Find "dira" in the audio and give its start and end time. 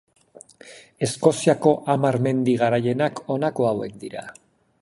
4.07-4.29